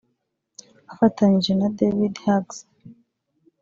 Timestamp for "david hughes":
1.77-2.57